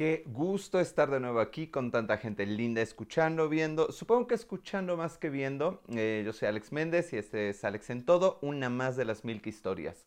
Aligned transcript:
Qué 0.00 0.24
gusto 0.24 0.80
estar 0.80 1.10
de 1.10 1.20
nuevo 1.20 1.40
aquí 1.40 1.66
con 1.66 1.90
tanta 1.90 2.16
gente 2.16 2.46
linda 2.46 2.80
escuchando, 2.80 3.50
viendo, 3.50 3.92
supongo 3.92 4.28
que 4.28 4.34
escuchando 4.34 4.96
más 4.96 5.18
que 5.18 5.28
viendo. 5.28 5.82
Eh, 5.90 6.22
yo 6.24 6.32
soy 6.32 6.48
Alex 6.48 6.72
Méndez 6.72 7.12
y 7.12 7.18
este 7.18 7.50
es 7.50 7.62
Alex 7.64 7.90
en 7.90 8.06
Todo, 8.06 8.38
una 8.40 8.70
más 8.70 8.96
de 8.96 9.04
las 9.04 9.26
Milk 9.26 9.46
Historias. 9.46 10.06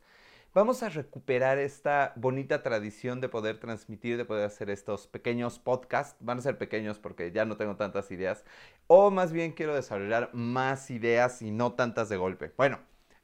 Vamos 0.52 0.82
a 0.82 0.90
recuperar 0.90 1.60
esta 1.60 2.12
bonita 2.16 2.64
tradición 2.64 3.22
de 3.22 3.30
poder 3.30 3.60
transmitir, 3.60 4.18
de 4.18 4.26
poder 4.26 4.46
hacer 4.46 4.72
estos 4.72 5.06
pequeños 5.06 5.60
podcasts. 5.60 6.18
Van 6.22 6.40
a 6.40 6.42
ser 6.42 6.58
pequeños 6.58 6.98
porque 6.98 7.32
ya 7.32 7.46
no 7.46 7.56
tengo 7.56 7.76
tantas 7.76 8.10
ideas. 8.10 8.46
O 8.88 9.12
más 9.12 9.32
bien 9.32 9.52
quiero 9.52 9.76
desarrollar 9.76 10.32
más 10.34 10.90
ideas 10.90 11.44
y 11.44 11.52
no 11.52 11.74
tantas 11.74 12.10
de 12.10 12.18
golpe. 12.18 12.52
Bueno, 12.58 12.80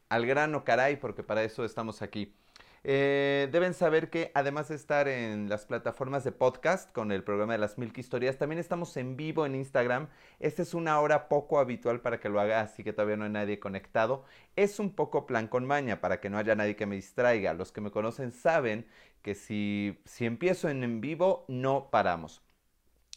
al 0.07 0.27
grano 0.27 0.63
caray, 0.65 0.97
porque 0.97 1.23
para 1.23 1.43
eso 1.43 1.65
estamos 1.65 2.03
aquí. 2.03 2.35
Eh, 2.83 3.49
deben 3.51 3.73
saber 3.73 4.09
que 4.09 4.31
además 4.33 4.69
de 4.69 4.75
estar 4.75 5.07
en 5.07 5.49
las 5.49 5.65
plataformas 5.65 6.23
de 6.23 6.31
podcast 6.31 6.91
con 6.93 7.11
el 7.11 7.23
programa 7.23 7.53
de 7.53 7.59
las 7.59 7.77
Milk 7.77 7.97
Historias, 7.97 8.37
también 8.37 8.59
estamos 8.59 8.95
en 8.97 9.17
vivo 9.17 9.45
en 9.45 9.55
Instagram. 9.55 10.07
Esta 10.39 10.61
es 10.61 10.73
una 10.73 10.99
hora 10.99 11.27
poco 11.27 11.59
habitual 11.59 12.01
para 12.01 12.19
que 12.19 12.29
lo 12.29 12.39
haga, 12.39 12.61
así 12.61 12.83
que 12.83 12.93
todavía 12.93 13.17
no 13.17 13.25
hay 13.25 13.31
nadie 13.31 13.59
conectado. 13.59 14.23
Es 14.55 14.79
un 14.79 14.95
poco 14.95 15.25
plan 15.25 15.47
con 15.47 15.65
maña 15.65 16.01
para 16.01 16.19
que 16.19 16.29
no 16.29 16.37
haya 16.37 16.55
nadie 16.55 16.75
que 16.75 16.85
me 16.85 16.95
distraiga. 16.95 17.53
Los 17.53 17.71
que 17.71 17.81
me 17.81 17.91
conocen 17.91 18.31
saben 18.31 18.87
que 19.21 19.35
si, 19.35 19.99
si 20.05 20.25
empiezo 20.25 20.69
en 20.69 20.83
en 20.83 21.01
vivo, 21.01 21.45
no 21.49 21.89
paramos. 21.91 22.41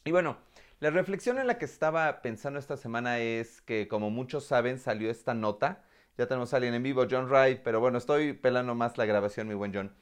Y 0.04 0.10
bueno, 0.10 0.38
la 0.80 0.90
reflexión 0.90 1.38
en 1.38 1.46
la 1.46 1.58
que 1.58 1.64
estaba 1.64 2.22
pensando 2.22 2.58
esta 2.58 2.76
semana 2.76 3.20
es 3.20 3.60
que, 3.60 3.86
como 3.86 4.10
muchos 4.10 4.44
saben, 4.44 4.78
salió 4.78 5.10
esta 5.10 5.34
nota 5.34 5.84
ya 6.18 6.26
tenemos 6.26 6.52
a 6.52 6.56
alguien 6.56 6.74
en 6.74 6.82
vivo, 6.82 7.06
John 7.10 7.28
Wright, 7.28 7.60
pero 7.62 7.80
bueno, 7.80 7.98
estoy 7.98 8.32
pelando 8.32 8.74
más 8.74 8.98
la 8.98 9.06
grabación, 9.06 9.48
mi 9.48 9.54
buen 9.54 9.74
John. 9.74 9.94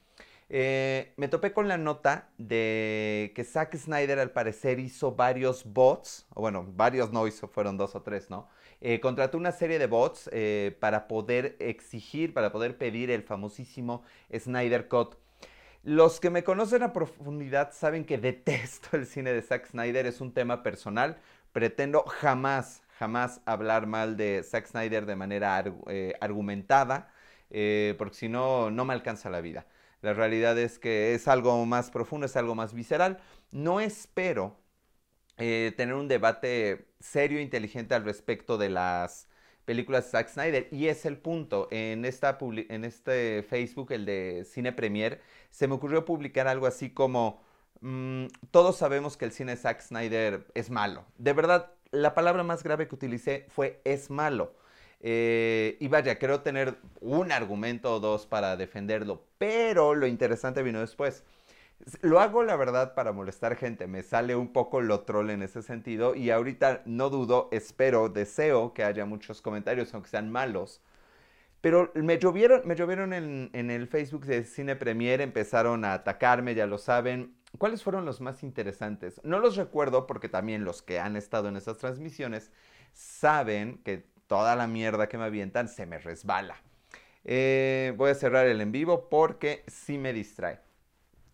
Eh, 0.53 1.13
me 1.15 1.29
topé 1.29 1.53
con 1.53 1.69
la 1.69 1.77
nota 1.77 2.29
de 2.37 3.31
que 3.35 3.45
Zack 3.45 3.73
Snyder 3.77 4.19
al 4.19 4.31
parecer 4.31 4.79
hizo 4.79 5.15
varios 5.15 5.63
bots, 5.63 6.27
o 6.33 6.41
bueno, 6.41 6.65
varios 6.67 7.13
no 7.13 7.25
hizo, 7.25 7.47
fueron 7.47 7.77
dos 7.77 7.95
o 7.95 8.01
tres, 8.01 8.29
¿no? 8.29 8.49
Eh, 8.81 8.99
contrató 8.99 9.37
una 9.37 9.53
serie 9.53 9.79
de 9.79 9.87
bots 9.87 10.29
eh, 10.33 10.75
para 10.81 11.07
poder 11.07 11.55
exigir, 11.59 12.33
para 12.33 12.51
poder 12.51 12.77
pedir 12.77 13.11
el 13.11 13.23
famosísimo 13.23 14.03
Snyder 14.37 14.89
Cut. 14.89 15.15
Los 15.83 16.19
que 16.19 16.29
me 16.29 16.43
conocen 16.43 16.83
a 16.83 16.91
profundidad 16.91 17.71
saben 17.71 18.03
que 18.03 18.17
detesto 18.17 18.97
el 18.97 19.05
cine 19.05 19.31
de 19.31 19.41
Zack 19.41 19.67
Snyder, 19.67 20.05
es 20.05 20.19
un 20.19 20.33
tema 20.33 20.63
personal. 20.63 21.17
Pretendo 21.53 22.03
jamás, 22.03 22.83
jamás 23.01 23.41
hablar 23.45 23.87
mal 23.87 24.15
de 24.15 24.43
Zack 24.43 24.67
Snyder 24.67 25.07
de 25.07 25.15
manera 25.15 25.63
eh, 25.87 26.13
argumentada, 26.21 27.11
eh, 27.49 27.95
porque 27.97 28.15
si 28.15 28.29
no, 28.29 28.69
no 28.69 28.85
me 28.85 28.93
alcanza 28.93 29.31
la 29.31 29.41
vida. 29.41 29.65
La 30.03 30.13
realidad 30.13 30.55
es 30.59 30.77
que 30.77 31.15
es 31.15 31.27
algo 31.27 31.65
más 31.65 31.89
profundo, 31.89 32.27
es 32.27 32.35
algo 32.35 32.53
más 32.53 32.75
visceral. 32.75 33.17
No 33.49 33.79
espero 33.79 34.59
eh, 35.39 35.73
tener 35.75 35.95
un 35.95 36.07
debate 36.07 36.89
serio 36.99 37.39
e 37.39 37.41
inteligente 37.41 37.95
al 37.95 38.03
respecto 38.03 38.59
de 38.59 38.69
las 38.69 39.27
películas 39.65 40.05
de 40.05 40.11
Zack 40.11 40.29
Snyder. 40.29 40.67
Y 40.71 40.87
es 40.87 41.03
el 41.07 41.17
punto. 41.17 41.69
En, 41.71 42.05
esta 42.05 42.37
en 42.39 42.85
este 42.85 43.41
Facebook, 43.41 43.93
el 43.93 44.05
de 44.05 44.45
Cine 44.45 44.73
Premier, 44.73 45.21
se 45.49 45.67
me 45.67 45.73
ocurrió 45.73 46.05
publicar 46.05 46.47
algo 46.47 46.67
así 46.67 46.91
como... 46.91 47.41
Mm, 47.79 48.27
todos 48.51 48.77
sabemos 48.77 49.17
que 49.17 49.25
el 49.25 49.31
cine 49.31 49.53
de 49.53 49.57
Zack 49.57 49.81
Snyder 49.81 50.45
es 50.53 50.69
malo. 50.69 51.03
De 51.17 51.33
verdad, 51.33 51.71
la 51.91 52.13
palabra 52.13 52.43
más 52.43 52.63
grave 52.63 52.87
que 52.87 52.95
utilicé 52.95 53.45
fue 53.49 53.81
es 53.83 54.09
malo. 54.09 54.53
Eh, 55.01 55.77
y 55.79 55.87
vaya, 55.87 56.19
creo 56.19 56.41
tener 56.41 56.77
un 56.99 57.31
argumento 57.31 57.95
o 57.95 57.99
dos 57.99 58.27
para 58.27 58.55
defenderlo, 58.55 59.25
pero 59.37 59.95
lo 59.95 60.05
interesante 60.05 60.61
vino 60.61 60.79
después. 60.79 61.23
Lo 62.01 62.19
hago 62.19 62.43
la 62.43 62.55
verdad 62.55 62.93
para 62.93 63.11
molestar 63.11 63.55
gente, 63.55 63.87
me 63.87 64.03
sale 64.03 64.35
un 64.35 64.53
poco 64.53 64.81
lo 64.81 65.01
troll 65.01 65.31
en 65.31 65.41
ese 65.41 65.63
sentido 65.63 66.13
y 66.13 66.29
ahorita 66.29 66.83
no 66.85 67.09
dudo, 67.09 67.49
espero, 67.51 68.09
deseo 68.09 68.73
que 68.73 68.83
haya 68.83 69.05
muchos 69.05 69.41
comentarios, 69.41 69.91
aunque 69.93 70.09
sean 70.09 70.31
malos. 70.31 70.81
Pero 71.61 71.91
me 71.95 72.19
llovieron, 72.19 72.61
me 72.65 72.75
llovieron 72.75 73.13
en, 73.13 73.49
en 73.53 73.71
el 73.71 73.87
Facebook 73.87 74.25
de 74.25 74.43
Cine 74.43 74.75
Premier, 74.75 75.21
empezaron 75.21 75.85
a 75.85 75.93
atacarme, 75.93 76.53
ya 76.55 76.67
lo 76.67 76.77
saben. 76.77 77.35
¿Cuáles 77.57 77.83
fueron 77.83 78.05
los 78.05 78.21
más 78.21 78.43
interesantes? 78.43 79.21
No 79.23 79.39
los 79.39 79.55
recuerdo 79.55 80.07
porque 80.07 80.29
también 80.29 80.63
los 80.63 80.81
que 80.81 80.99
han 80.99 81.15
estado 81.15 81.49
en 81.49 81.57
esas 81.57 81.77
transmisiones 81.77 82.51
saben 82.93 83.81
que 83.83 84.05
toda 84.27 84.55
la 84.55 84.67
mierda 84.67 85.09
que 85.09 85.17
me 85.17 85.25
avientan 85.25 85.67
se 85.67 85.85
me 85.85 85.99
resbala. 85.99 86.55
Eh, 87.23 87.93
voy 87.97 88.11
a 88.11 88.15
cerrar 88.15 88.47
el 88.47 88.61
en 88.61 88.71
vivo 88.71 89.09
porque 89.09 89.63
sí 89.67 89.97
me 89.97 90.13
distrae. 90.13 90.59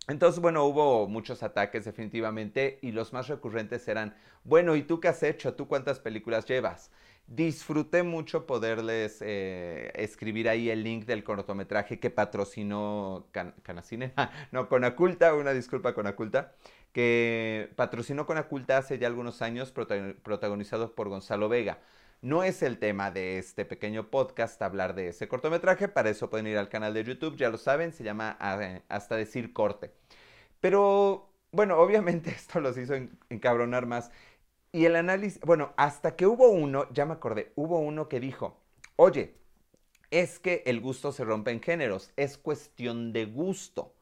Entonces, 0.07 0.41
bueno, 0.41 0.63
hubo 0.63 1.07
muchos 1.07 1.43
ataques 1.43 1.83
definitivamente 1.85 2.79
y 2.81 2.93
los 2.93 3.11
más 3.11 3.27
recurrentes 3.27 3.87
eran, 3.87 4.15
bueno, 4.45 4.75
¿y 4.75 4.83
tú 4.83 5.01
qué 5.01 5.09
has 5.09 5.21
hecho? 5.21 5.53
¿Tú 5.53 5.67
cuántas 5.67 5.99
películas 5.99 6.45
llevas? 6.45 6.91
Disfruté 7.27 8.03
mucho 8.03 8.45
poderles 8.45 9.17
eh, 9.21 9.91
escribir 9.95 10.47
ahí 10.47 10.69
el 10.69 10.83
link 10.83 11.05
del 11.05 11.25
cortometraje 11.25 11.99
que 11.99 12.09
patrocinó 12.09 13.27
Canacine, 13.63 14.13
no, 14.53 14.69
Conaculta, 14.69 15.33
una 15.33 15.51
disculpa 15.51 15.93
Conaculta, 15.93 16.53
que 16.93 17.69
patrocinó 17.75 18.25
Conaculta 18.25 18.77
hace 18.77 18.97
ya 18.97 19.07
algunos 19.07 19.41
años, 19.41 19.73
protagonizado 19.73 20.95
por 20.95 21.09
Gonzalo 21.09 21.49
Vega. 21.49 21.79
No 22.21 22.43
es 22.43 22.63
el 22.63 22.79
tema 22.79 23.11
de 23.11 23.37
este 23.37 23.65
pequeño 23.65 24.09
podcast 24.09 24.61
hablar 24.61 24.95
de 24.95 25.09
ese 25.09 25.27
cortometraje, 25.27 25.89
para 25.89 26.09
eso 26.09 26.29
pueden 26.29 26.47
ir 26.47 26.57
al 26.57 26.69
canal 26.69 26.93
de 26.93 27.03
YouTube, 27.03 27.35
ya 27.35 27.49
lo 27.49 27.57
saben, 27.57 27.91
se 27.91 28.05
llama 28.05 28.37
eh, 28.61 28.81
Hasta 28.87 29.17
decir 29.17 29.51
corte. 29.51 29.91
Pero 30.61 31.29
bueno, 31.51 31.77
obviamente 31.77 32.29
esto 32.35 32.59
los 32.59 32.77
hizo 32.77 32.95
encabronar 33.29 33.85
más. 33.85 34.11
Y 34.71 34.85
el 34.85 34.95
análisis, 34.95 35.39
bueno, 35.41 35.73
hasta 35.77 36.15
que 36.15 36.27
hubo 36.27 36.49
uno, 36.49 36.91
ya 36.91 37.05
me 37.05 37.13
acordé, 37.13 37.53
hubo 37.55 37.79
uno 37.79 38.09
que 38.09 38.19
dijo, 38.19 38.59
oye, 38.95 39.35
es 40.11 40.39
que 40.39 40.63
el 40.65 40.81
gusto 40.81 41.11
se 41.11 41.23
rompe 41.23 41.51
en 41.51 41.61
géneros, 41.61 42.11
es 42.15 42.37
cuestión 42.37 43.13
de 43.13 43.25
gusto. 43.25 43.93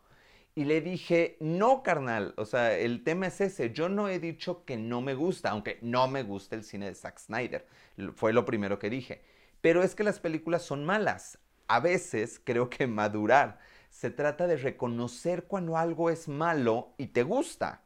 Y 0.56 0.64
le 0.66 0.82
dije, 0.82 1.38
no, 1.42 1.84
carnal, 1.84 2.34
o 2.38 2.46
sea, 2.46 2.78
el 2.78 3.04
tema 3.04 3.28
es 3.28 3.42
ese, 3.42 3.72
yo 3.72 3.90
no 3.90 4.08
he 4.08 4.20
dicho 4.20 4.64
que 4.66 4.78
no 4.78 5.02
me 5.02 5.14
gusta, 5.14 5.52
aunque 5.52 5.80
no 5.82 6.08
me 6.08 6.24
gusta 6.24 6.56
el 6.56 6.64
cine 6.64 6.88
de 6.88 6.96
Zack 6.96 7.20
Snyder, 7.20 7.68
fue 8.16 8.34
lo 8.34 8.46
primero 8.46 8.80
que 8.80 8.90
dije. 8.90 9.22
Pero 9.62 9.84
es 9.84 9.96
que 9.96 10.04
las 10.04 10.20
películas 10.20 10.62
son 10.62 10.86
malas. 10.86 11.40
A 11.68 11.80
veces 11.80 12.40
creo 12.44 12.70
que 12.70 12.88
madurar 12.88 13.60
se 13.90 14.12
trata 14.12 14.46
de 14.46 14.58
reconocer 14.58 15.46
cuando 15.46 15.78
algo 15.78 16.10
es 16.10 16.28
malo 16.28 16.94
y 16.98 17.08
te 17.08 17.24
gusta 17.24 17.85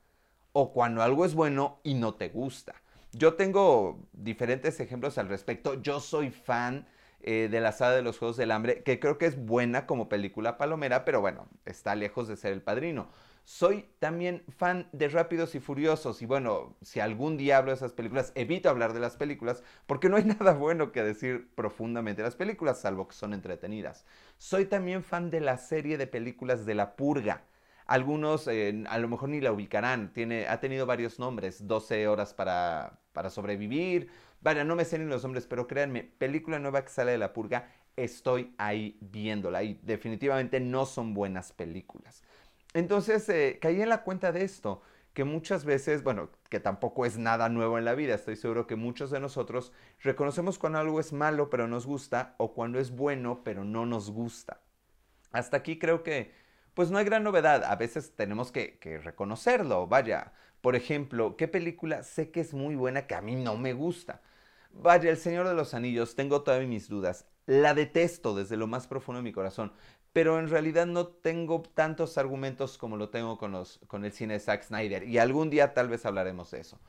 o 0.59 0.73
cuando 0.73 1.01
algo 1.01 1.25
es 1.25 1.33
bueno 1.33 1.79
y 1.83 1.93
no 1.93 2.15
te 2.15 2.29
gusta. 2.29 2.75
Yo 3.13 3.35
tengo 3.35 4.05
diferentes 4.13 4.79
ejemplos 4.79 5.17
al 5.17 5.29
respecto. 5.29 5.81
Yo 5.81 5.99
soy 5.99 6.29
fan 6.29 6.85
eh, 7.21 7.47
de 7.49 7.59
la 7.61 7.71
saga 7.71 7.95
de 7.95 8.01
los 8.01 8.17
Juegos 8.17 8.37
del 8.37 8.51
Hambre, 8.51 8.83
que 8.83 8.99
creo 8.99 9.17
que 9.17 9.25
es 9.25 9.37
buena 9.45 9.85
como 9.85 10.09
película 10.09 10.57
palomera, 10.57 11.05
pero 11.05 11.21
bueno, 11.21 11.47
está 11.65 11.95
lejos 11.95 12.27
de 12.27 12.37
ser 12.37 12.53
el 12.53 12.61
padrino. 12.61 13.09
Soy 13.45 13.89
también 13.99 14.43
fan 14.47 14.87
de 14.91 15.07
Rápidos 15.07 15.55
y 15.55 15.59
Furiosos 15.59 16.21
y 16.21 16.25
bueno, 16.25 16.75
si 16.81 16.99
algún 16.99 17.35
día 17.35 17.57
hablo 17.57 17.71
de 17.71 17.77
esas 17.77 17.93
películas, 17.93 18.31
evito 18.35 18.69
hablar 18.69 18.93
de 18.93 18.99
las 18.99 19.17
películas 19.17 19.63
porque 19.87 20.07
no 20.07 20.17
hay 20.17 20.23
nada 20.39 20.53
bueno 20.53 20.91
que 20.91 21.01
decir 21.01 21.49
profundamente 21.55 22.21
de 22.21 22.27
las 22.27 22.35
películas, 22.35 22.79
salvo 22.79 23.07
que 23.07 23.15
son 23.15 23.33
entretenidas. 23.33 24.05
Soy 24.37 24.65
también 24.65 25.03
fan 25.03 25.31
de 25.31 25.41
la 25.41 25.57
serie 25.57 25.97
de 25.97 26.05
películas 26.05 26.65
de 26.65 26.75
La 26.75 26.95
Purga. 26.95 27.43
Algunos 27.89 28.47
eh, 28.47 28.83
a 28.87 28.99
lo 28.99 29.07
mejor 29.07 29.29
ni 29.29 29.41
la 29.41 29.51
ubicarán, 29.51 30.13
Tiene, 30.13 30.47
ha 30.47 30.59
tenido 30.59 30.85
varios 30.85 31.17
nombres, 31.17 31.65
12 31.65 32.07
horas 32.07 32.35
para, 32.35 32.99
para 33.13 33.31
sobrevivir, 33.31 34.11
vaya, 34.41 34.63
no 34.63 34.75
me 34.75 34.85
sé 34.85 34.99
ni 34.99 35.05
los 35.05 35.23
nombres, 35.23 35.47
pero 35.47 35.65
créanme, 35.65 36.03
película 36.03 36.59
nueva 36.59 36.83
que 36.83 36.91
sale 36.91 37.13
de 37.13 37.17
la 37.17 37.33
purga, 37.33 37.71
estoy 37.95 38.53
ahí 38.59 38.99
viéndola 39.01 39.63
y 39.63 39.79
definitivamente 39.81 40.59
no 40.59 40.85
son 40.85 41.15
buenas 41.15 41.51
películas. 41.51 42.21
Entonces 42.75 43.27
eh, 43.27 43.57
caí 43.59 43.81
en 43.81 43.89
la 43.89 44.03
cuenta 44.03 44.31
de 44.31 44.43
esto, 44.43 44.83
que 45.15 45.23
muchas 45.23 45.65
veces, 45.65 46.03
bueno, 46.03 46.29
que 46.47 46.59
tampoco 46.59 47.07
es 47.07 47.17
nada 47.17 47.49
nuevo 47.49 47.79
en 47.79 47.85
la 47.85 47.95
vida, 47.95 48.13
estoy 48.13 48.35
seguro 48.35 48.67
que 48.67 48.75
muchos 48.75 49.09
de 49.09 49.19
nosotros 49.19 49.73
reconocemos 50.03 50.59
cuando 50.59 50.77
algo 50.77 50.99
es 50.99 51.11
malo 51.11 51.49
pero 51.49 51.67
nos 51.67 51.87
gusta 51.87 52.35
o 52.37 52.53
cuando 52.53 52.77
es 52.79 52.91
bueno 52.91 53.41
pero 53.43 53.63
no 53.63 53.87
nos 53.87 54.11
gusta. 54.11 54.61
Hasta 55.31 55.57
aquí 55.57 55.79
creo 55.79 56.03
que 56.03 56.37
pues 56.79 56.91
no 56.91 56.97
hay 56.97 57.03
gran 57.03 57.23
novedad. 57.23 57.65
A 57.65 57.75
veces 57.75 58.15
tenemos 58.15 58.53
que, 58.53 58.79
reconocerlo. 59.03 59.85
Vaya, 59.87 60.31
por 60.61 60.77
ejemplo, 60.77 61.35
¿qué 61.35 61.49
película 61.49 62.03
sé 62.03 62.31
que 62.31 62.39
es 62.39 62.53
muy 62.53 62.75
buena 62.75 63.05
que 63.05 63.15
a 63.15 63.21
mí 63.21 63.35
no 63.35 63.57
me 63.57 63.73
gusta? 63.73 64.21
Vaya, 64.71 65.09
El 65.09 65.17
Señor 65.17 65.45
de 65.45 65.53
los 65.55 65.73
Anillos, 65.73 66.15
tengo 66.15 66.41
todavía 66.41 66.69
mis 66.69 66.87
dudas. 66.87 67.25
La 67.47 67.73
detesto 67.73 68.33
desde 68.33 68.55
lo 68.55 68.65
más 68.65 68.87
profundo 68.87 69.19
de 69.19 69.23
mi 69.23 69.33
corazón, 69.33 69.73
pero 70.13 70.39
en 70.39 70.47
realidad 70.47 70.85
no 70.85 71.07
tengo 71.07 71.63
tantos 71.63 72.17
argumentos 72.17 72.77
como 72.77 72.95
lo 72.95 73.09
tengo 73.09 73.37
con, 73.37 73.51
los, 73.51 73.81
con 73.87 74.05
el 74.05 74.13
cine 74.13 74.35
de 74.35 74.39
Zack 74.39 74.63
Snyder. 74.63 75.03
Y 75.03 75.17
algún 75.17 75.49
día 75.49 75.73
tal 75.73 75.89
vez 75.89 76.05
hablaremos 76.05 76.49
de 76.51 76.61
eso. 76.61 76.79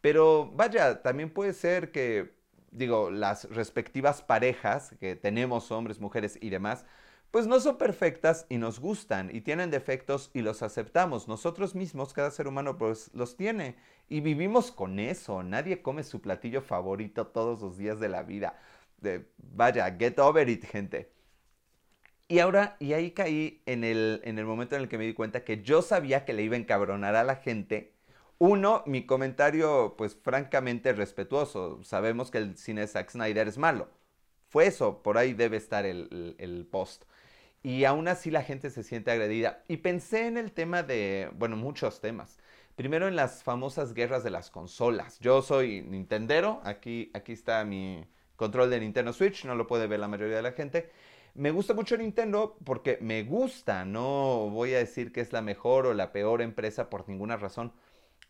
Pero 0.00 0.52
vaya, 0.54 1.02
también 1.02 1.28
puede 1.28 1.54
ser 1.54 1.90
que, 1.90 2.36
digo, 2.70 3.10
las 3.10 3.50
respectivas 3.50 4.22
parejas 4.22 4.94
que 5.00 5.16
tenemos, 5.16 5.72
hombres, 5.72 5.98
mujeres 5.98 6.38
y 6.40 6.50
demás, 6.50 6.84
pues 7.30 7.46
no 7.46 7.60
son 7.60 7.78
perfectas 7.78 8.46
y 8.48 8.58
nos 8.58 8.80
gustan 8.80 9.30
y 9.32 9.40
tienen 9.42 9.70
defectos 9.70 10.30
y 10.34 10.42
los 10.42 10.62
aceptamos. 10.62 11.28
Nosotros 11.28 11.74
mismos, 11.74 12.12
cada 12.12 12.30
ser 12.30 12.48
humano, 12.48 12.76
pues 12.76 13.10
los 13.14 13.36
tiene 13.36 13.76
y 14.08 14.20
vivimos 14.20 14.72
con 14.72 14.98
eso. 14.98 15.42
Nadie 15.42 15.82
come 15.82 16.02
su 16.02 16.20
platillo 16.20 16.60
favorito 16.62 17.28
todos 17.28 17.60
los 17.60 17.78
días 17.78 18.00
de 18.00 18.08
la 18.08 18.22
vida. 18.24 18.58
vaya, 19.38 19.96
get 19.98 20.18
over 20.18 20.48
it, 20.48 20.64
gente. 20.64 21.12
Y 22.28 22.38
ahora, 22.40 22.76
y 22.80 22.92
ahí 22.92 23.12
caí 23.12 23.62
en 23.66 23.84
el, 23.84 24.20
en 24.24 24.38
el 24.38 24.46
momento 24.46 24.76
en 24.76 24.82
el 24.82 24.88
que 24.88 24.98
me 24.98 25.06
di 25.06 25.14
cuenta 25.14 25.44
que 25.44 25.62
yo 25.62 25.82
sabía 25.82 26.24
que 26.24 26.32
le 26.32 26.42
iba 26.42 26.54
a 26.56 26.58
encabronar 26.58 27.16
a 27.16 27.24
la 27.24 27.36
gente. 27.36 27.94
Uno, 28.38 28.82
mi 28.86 29.06
comentario, 29.06 29.94
pues 29.98 30.16
francamente 30.16 30.92
respetuoso. 30.92 31.82
Sabemos 31.84 32.30
que 32.30 32.38
el 32.38 32.56
cine 32.56 32.82
de 32.82 32.86
Zack 32.88 33.10
Snyder 33.10 33.48
es 33.48 33.58
malo. 33.58 33.88
Fue 34.48 34.66
eso, 34.66 35.02
por 35.02 35.18
ahí 35.18 35.34
debe 35.34 35.56
estar 35.56 35.86
el 35.86 36.68
post. 36.70 37.04
Y 37.62 37.84
aún 37.84 38.08
así 38.08 38.30
la 38.30 38.42
gente 38.42 38.70
se 38.70 38.82
siente 38.82 39.10
agredida. 39.10 39.62
Y 39.68 39.78
pensé 39.78 40.26
en 40.26 40.38
el 40.38 40.52
tema 40.52 40.82
de, 40.82 41.30
bueno, 41.34 41.56
muchos 41.56 42.00
temas. 42.00 42.38
Primero 42.76 43.08
en 43.08 43.16
las 43.16 43.42
famosas 43.42 43.92
guerras 43.92 44.24
de 44.24 44.30
las 44.30 44.50
consolas. 44.50 45.18
Yo 45.20 45.42
soy 45.42 45.82
Nintendero, 45.82 46.60
aquí, 46.64 47.10
aquí 47.12 47.32
está 47.32 47.64
mi 47.64 48.06
control 48.36 48.70
de 48.70 48.80
Nintendo 48.80 49.12
Switch, 49.12 49.44
no 49.44 49.54
lo 49.54 49.66
puede 49.66 49.86
ver 49.86 50.00
la 50.00 50.08
mayoría 50.08 50.36
de 50.36 50.42
la 50.42 50.52
gente. 50.52 50.90
Me 51.34 51.50
gusta 51.50 51.74
mucho 51.74 51.96
Nintendo 51.96 52.56
porque 52.64 52.98
me 53.00 53.22
gusta, 53.22 53.84
no 53.84 54.48
voy 54.50 54.74
a 54.74 54.78
decir 54.78 55.12
que 55.12 55.20
es 55.20 55.32
la 55.32 55.42
mejor 55.42 55.86
o 55.86 55.94
la 55.94 56.12
peor 56.12 56.40
empresa 56.42 56.88
por 56.90 57.08
ninguna 57.08 57.36
razón. 57.36 57.72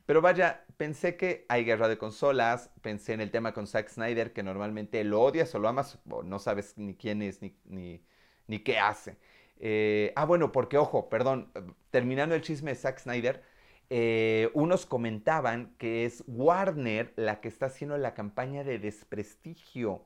Pero 0.07 0.21
vaya, 0.21 0.65
pensé 0.77 1.17
que 1.17 1.47
hay 1.49 1.65
guerra 1.65 1.87
de 1.89 1.97
consolas, 1.97 2.71
pensé 2.83 3.13
en 3.13 3.21
el 3.21 3.31
tema 3.31 3.53
con 3.53 3.69
Zack 3.69 3.89
Snyder, 3.89 4.33
que 4.33 4.43
normalmente 4.43 5.05
lo 5.05 5.21
odias 5.21 5.55
o 5.55 5.61
lo 5.61 5.69
amas, 5.69 5.99
o 6.11 6.25
no 6.25 6.41
sabes 6.41 6.77
ni 6.77 6.97
quién 6.97 7.23
es 7.23 7.41
ni, 7.43 7.57
ni, 7.65 8.03
ni 8.51 8.59
qué 8.59 8.79
hace. 8.79 9.17
Eh, 9.61 10.13
ah, 10.17 10.25
bueno, 10.27 10.53
porque 10.53 10.77
ojo, 10.77 11.09
perdón, 11.09 11.51
terminando 11.91 12.35
el 12.35 12.43
chisme 12.43 12.73
de 12.73 12.77
Zack 12.77 12.99
Snyder, 12.99 13.43
eh, 13.91 14.51
unos 14.55 14.87
comentaban 14.87 15.75
que 15.79 16.05
es 16.05 16.25
Warner 16.27 17.13
la 17.17 17.41
que 17.41 17.49
está 17.49 17.67
haciendo 17.67 17.97
la 17.97 18.15
campaña 18.15 18.65
de 18.65 18.79
desprestigio. 18.79 20.05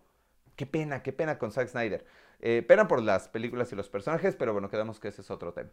Qué 0.56 0.66
pena, 0.66 1.02
qué 1.02 1.12
pena 1.12 1.38
con 1.38 1.52
Zack 1.52 1.68
Snyder. 1.68 2.04
Eh, 2.40 2.62
pena 2.62 2.86
por 2.86 3.02
las 3.02 3.28
películas 3.28 3.72
y 3.72 3.76
los 3.76 3.88
personajes, 3.88 4.36
pero 4.36 4.52
bueno, 4.52 4.68
quedamos 4.70 5.00
que 5.00 5.08
ese 5.08 5.22
es 5.22 5.30
otro 5.30 5.52
tema. 5.52 5.70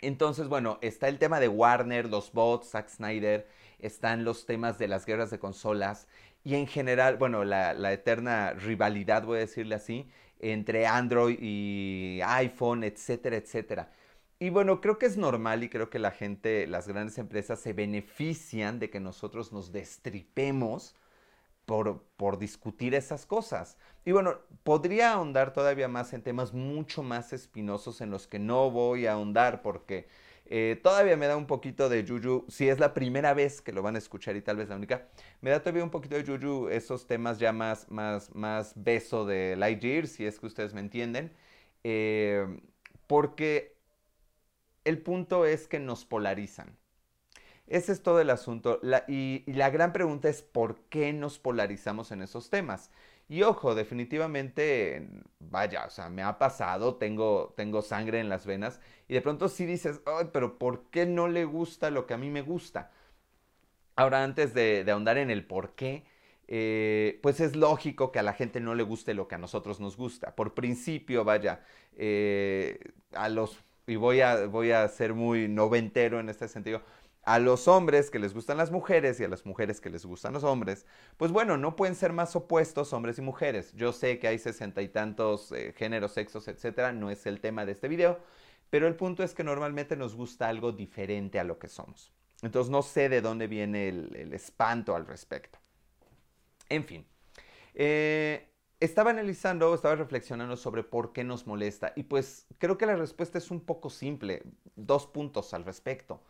Entonces, 0.00 0.48
bueno, 0.48 0.78
está 0.82 1.08
el 1.08 1.18
tema 1.18 1.40
de 1.40 1.48
Warner, 1.48 2.08
los 2.08 2.32
bots, 2.32 2.70
Zack 2.70 2.88
Snyder, 2.88 3.48
están 3.78 4.24
los 4.24 4.46
temas 4.46 4.78
de 4.78 4.88
las 4.88 5.06
guerras 5.06 5.30
de 5.30 5.38
consolas 5.38 6.06
y 6.44 6.54
en 6.54 6.66
general, 6.66 7.16
bueno, 7.16 7.44
la, 7.44 7.92
eterna 7.92 8.52
rivalidad, 8.52 9.24
voy 9.24 9.38
a 9.38 9.40
decirle 9.40 9.74
así, 9.74 10.08
entre 10.40 10.86
Android 10.86 11.38
y 11.40 12.20
iPhone, 12.22 12.84
etcétera, 12.84 13.36
etcétera. 13.36 13.92
Y 14.40 14.50
bueno, 14.50 14.80
creo 14.80 14.98
que 14.98 15.06
es 15.06 15.16
normal 15.16 15.64
y 15.64 15.68
creo 15.68 15.90
que 15.90 15.98
la 15.98 16.12
gente, 16.12 16.66
las 16.66 16.86
grandes 16.86 17.18
empresas 17.18 17.60
se 17.60 17.72
benefician 17.72 18.78
de 18.78 18.90
que 18.90 19.00
nosotros 19.00 19.52
nos 19.52 19.72
destripemos 19.72 20.94
por, 21.68 22.38
discutir 22.38 22.94
esas 22.94 23.26
cosas. 23.26 23.76
Y 24.04 24.12
bueno, 24.12 24.38
podría 24.64 25.12
ahondar 25.12 25.52
todavía 25.52 25.86
más 25.88 26.12
en 26.14 26.22
temas 26.22 26.54
mucho 26.54 27.02
más 27.02 27.32
espinosos 27.34 28.00
en 28.00 28.10
los 28.10 28.26
que 28.26 28.38
no 28.38 28.70
voy 28.70 29.06
a 29.06 29.12
ahondar 29.12 29.60
porque 29.60 30.08
eh, 30.50 30.80
todavía 30.82 31.16
me 31.16 31.26
da 31.26 31.36
un 31.36 31.46
poquito 31.46 31.88
de 31.88 32.04
yuyu, 32.04 32.44
si 32.48 32.68
es 32.68 32.78
la 32.78 32.94
primera 32.94 33.34
vez 33.34 33.60
que 33.60 33.72
lo 33.72 33.82
van 33.82 33.96
a 33.96 33.98
escuchar 33.98 34.36
y 34.36 34.42
tal 34.42 34.56
vez 34.56 34.68
la 34.68 34.76
única, 34.76 35.08
me 35.40 35.50
da 35.50 35.60
todavía 35.60 35.84
un 35.84 35.90
poquito 35.90 36.16
de 36.16 36.24
yuyu 36.24 36.68
esos 36.70 37.06
temas 37.06 37.38
ya 37.38 37.52
más, 37.52 37.90
más, 37.90 38.34
más 38.34 38.72
beso 38.76 39.26
de 39.26 39.56
Lightyear, 39.56 40.06
si 40.06 40.26
es 40.26 40.40
que 40.40 40.46
ustedes 40.46 40.74
me 40.74 40.80
entienden, 40.80 41.32
eh, 41.84 42.46
porque 43.06 43.76
el 44.84 45.02
punto 45.02 45.44
es 45.44 45.68
que 45.68 45.80
nos 45.80 46.04
polarizan. 46.04 46.76
Ese 47.68 47.92
es 47.92 48.02
todo 48.02 48.20
el 48.20 48.30
asunto. 48.30 48.80
y, 49.08 49.44
la 49.52 49.70
gran 49.70 49.92
pregunta 49.92 50.28
es 50.28 50.42
por 50.42 50.80
qué 50.88 51.12
nos 51.12 51.38
polarizamos 51.38 52.12
en 52.12 52.22
esos 52.22 52.50
temas. 52.50 52.90
Y 53.28 53.42
ojo, 53.42 53.74
definitivamente, 53.74 55.08
vaya, 55.38 55.84
o 55.86 55.90
sea, 55.90 56.08
me 56.08 56.22
ha 56.22 56.38
pasado, 56.38 56.96
tengo, 56.96 57.52
tengo 57.56 57.82
sangre 57.82 58.20
en 58.20 58.30
las 58.30 58.46
venas 58.46 58.80
y 59.06 59.14
de 59.14 59.20
pronto 59.20 59.48
sí 59.48 59.66
dices, 59.66 60.00
Ay, 60.06 60.28
pero 60.32 60.58
¿por 60.58 60.84
qué 60.90 61.04
no 61.04 61.28
le 61.28 61.44
gusta 61.44 61.90
lo 61.90 62.06
que 62.06 62.14
a 62.14 62.18
mí 62.18 62.30
me 62.30 62.40
gusta? 62.42 62.90
Ahora, 63.96 64.22
antes 64.24 64.54
de, 64.54 64.84
ahondar 64.90 65.18
en 65.18 65.30
el 65.30 65.44
por 65.44 65.74
qué, 65.74 66.04
eh, 66.46 67.18
pues 67.22 67.40
es 67.40 67.56
lógico 67.56 68.12
que 68.12 68.18
a 68.20 68.22
la 68.22 68.32
gente 68.32 68.60
no 68.60 68.74
le 68.74 68.82
guste 68.84 69.12
lo 69.12 69.28
que 69.28 69.34
a 69.34 69.38
nosotros 69.38 69.80
nos 69.80 69.96
gusta. 69.96 70.34
Por 70.36 70.54
principio, 70.54 71.24
vaya, 71.24 71.64
eh, 71.96 72.78
a 73.12 73.28
los, 73.28 73.58
y 73.86 73.96
voy 73.96 74.20
a, 74.20 74.46
voy 74.46 74.70
a 74.70 74.86
ser 74.88 75.14
muy 75.14 75.48
noventero 75.48 76.20
en 76.20 76.28
este 76.28 76.48
sentido, 76.48 76.82
a 77.28 77.38
los 77.38 77.68
hombres 77.68 78.10
que 78.10 78.18
les 78.18 78.32
gustan 78.32 78.56
las 78.56 78.70
mujeres 78.70 79.20
y 79.20 79.24
a 79.24 79.28
las 79.28 79.44
mujeres 79.44 79.82
que 79.82 79.90
les 79.90 80.06
gustan 80.06 80.32
los 80.32 80.44
hombres, 80.44 80.86
pues 81.18 81.30
bueno, 81.30 81.58
no 81.58 81.76
pueden 81.76 81.94
ser 81.94 82.14
más 82.14 82.34
opuestos 82.34 82.94
hombres 82.94 83.18
y 83.18 83.20
mujeres. 83.20 83.74
Yo 83.74 83.92
sé 83.92 84.18
que 84.18 84.28
hay 84.28 84.38
sesenta 84.38 84.80
y 84.80 84.88
tantos 84.88 85.52
eh, 85.52 85.74
géneros, 85.76 86.12
sexos, 86.12 86.48
etcétera, 86.48 86.90
no 86.94 87.10
es 87.10 87.26
el 87.26 87.42
tema 87.42 87.66
de 87.66 87.72
este 87.72 87.86
video, 87.86 88.18
pero 88.70 88.86
el 88.86 88.96
punto 88.96 89.22
es 89.22 89.34
que 89.34 89.44
normalmente 89.44 89.94
nos 89.94 90.14
gusta 90.14 90.48
algo 90.48 90.72
diferente 90.72 91.38
a 91.38 91.44
lo 91.44 91.58
que 91.58 91.68
somos. 91.68 92.14
Entonces 92.40 92.70
no 92.70 92.80
sé 92.80 93.10
de 93.10 93.20
dónde 93.20 93.46
viene 93.46 93.90
el, 93.90 94.32
espanto 94.32 94.96
al 94.96 95.06
respecto. 95.06 95.58
En 96.70 96.82
fin, 96.82 97.06
eh, 97.74 98.48
estaba 98.80 99.10
analizando, 99.10 99.74
estaba 99.74 99.96
reflexionando 99.96 100.56
sobre 100.56 100.82
por 100.82 101.12
qué 101.12 101.24
nos 101.24 101.46
molesta 101.46 101.92
y 101.94 102.04
pues 102.04 102.46
creo 102.56 102.78
que 102.78 102.86
la 102.86 102.96
respuesta 102.96 103.36
es 103.36 103.50
un 103.50 103.60
poco 103.60 103.90
simple, 103.90 104.44
dos 104.76 105.06
puntos 105.06 105.52
al 105.52 105.66
respecto. 105.66 106.22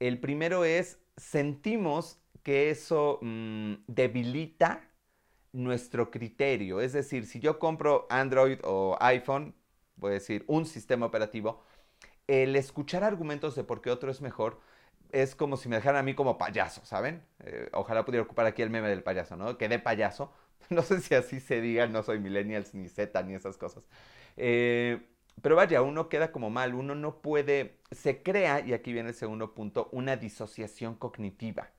El 0.00 0.20
primero 0.20 0.64
es, 0.64 0.98
sentimos 1.16 2.20
que 2.42 2.70
eso 2.70 3.18
mm, 3.22 3.74
debilita 3.86 4.90
nuestro 5.52 6.10
criterio. 6.10 6.80
Es 6.80 6.92
decir, 6.94 7.26
si 7.26 7.40
yo 7.40 7.58
compro 7.58 8.06
Android 8.10 8.58
o 8.64 8.96
iPhone, 9.00 9.54
voy 9.96 10.12
a 10.12 10.14
decir 10.14 10.44
un 10.48 10.66
sistema 10.66 11.06
operativo, 11.06 11.62
el 12.28 12.56
escuchar 12.56 13.04
argumentos 13.04 13.56
de 13.56 13.64
por 13.64 13.82
qué 13.82 13.90
otro 13.90 14.10
es 14.10 14.20
mejor 14.22 14.60
es 15.12 15.34
como 15.36 15.56
si 15.56 15.68
me 15.68 15.76
dejaran 15.76 16.00
a 16.00 16.02
mí 16.04 16.14
como 16.14 16.38
payaso, 16.38 16.84
¿saben? 16.86 17.24
Eh, 17.40 17.68
ojalá 17.72 18.04
pudiera 18.04 18.24
ocupar 18.24 18.46
aquí 18.46 18.62
el 18.62 18.70
meme 18.70 18.88
del 18.88 19.02
payaso, 19.02 19.36
¿no? 19.36 19.58
Que 19.58 19.68
de 19.68 19.78
payaso. 19.78 20.32
No 20.70 20.82
sé 20.82 21.00
si 21.00 21.14
así 21.14 21.40
se 21.40 21.60
diga, 21.60 21.86
no 21.88 22.02
soy 22.04 22.20
millennials 22.20 22.74
ni 22.74 22.88
Z 22.88 23.22
ni 23.24 23.34
esas 23.34 23.58
cosas. 23.58 23.84
Eh, 24.36 25.02
pero 25.42 25.56
vaya, 25.56 25.82
uno 25.82 26.08
queda 26.08 26.32
como 26.32 26.50
mal, 26.50 26.74
uno 26.74 26.94
no 26.94 27.20
puede, 27.20 27.78
se 27.90 28.22
crea, 28.22 28.60
y 28.60 28.72
aquí 28.72 28.92
viene 28.92 29.10
el 29.10 29.14
segundo 29.14 29.54
punto, 29.54 29.88
una 29.92 30.16
disociación 30.16 30.94
cognitiva. 30.94 31.70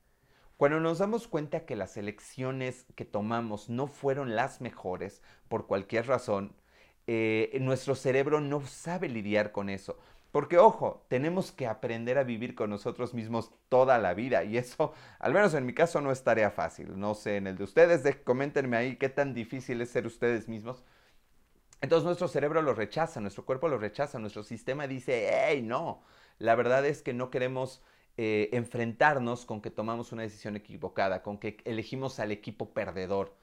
Cuando 0.58 0.80
nos 0.80 1.00
damos 1.00 1.28
cuenta 1.28 1.66
que 1.66 1.76
las 1.76 1.98
elecciones 1.98 2.86
que 2.96 3.06
tomamos 3.06 3.70
no 3.70 3.88
fueron 3.88 4.36
las 4.36 4.62
mejores 4.62 5.22
por 5.48 5.66
cualquier 5.68 6.08
razón, 6.08 6.54
eh, 7.08 7.58
nuestro 7.62 7.96
cerebro 7.96 8.42
no 8.42 8.62
sabe 8.62 9.10
lidiar 9.10 9.52
con 9.52 9.70
eso. 9.70 9.98
Porque 10.32 10.58
ojo, 10.58 11.04
tenemos 11.10 11.52
que 11.52 11.68
aprender 11.68 12.18
a 12.18 12.24
vivir 12.24 12.56
con 12.56 12.70
nosotros 12.70 13.14
mismos 13.14 13.52
toda 13.70 13.98
la 13.98 14.14
vida 14.14 14.44
y 14.44 14.58
eso, 14.58 14.94
al 15.20 15.34
menos 15.34 15.54
en 15.54 15.66
mi 15.66 15.74
caso, 15.74 16.00
no 16.00 16.12
es 16.12 16.24
tarea 16.24 16.52
fácil. 16.52 16.98
No 17.00 17.16
sé, 17.16 17.38
en 17.38 17.48
el 17.48 17.58
de 17.58 17.64
ustedes, 17.66 18.04
de, 18.04 18.22
coméntenme 18.24 18.78
ahí 18.78 18.96
qué 18.96 19.10
tan 19.10 19.34
difícil 19.34 19.82
es 19.82 19.90
ser 19.90 20.06
ustedes 20.06 20.48
mismos. 20.48 20.84
Entonces 21.82 22.06
nuestro 22.06 22.28
cerebro 22.28 22.62
lo 22.62 22.74
rechaza, 22.74 23.20
nuestro 23.22 23.46
cuerpo 23.46 23.68
lo 23.68 23.78
rechaza, 23.80 24.20
nuestro 24.20 24.44
sistema 24.44 24.88
dice, 24.88 25.30
hey, 25.32 25.62
no, 25.64 26.04
la 26.38 26.56
verdad 26.56 26.86
es 26.86 27.02
que 27.02 27.14
no 27.14 27.32
queremos 27.32 27.82
eh, 28.18 28.50
enfrentarnos 28.54 29.46
con 29.46 29.62
que 29.62 29.72
tomamos 29.72 30.12
una 30.12 30.22
decisión 30.22 30.56
equivocada, 30.56 31.24
con 31.24 31.40
que 31.40 31.58
elegimos 31.66 32.20
al 32.20 32.32
equipo 32.32 32.70
perdedor. 32.74 33.36